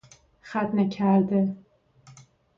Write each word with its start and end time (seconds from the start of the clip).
ختنه 0.41 0.89
کرده 0.89 1.55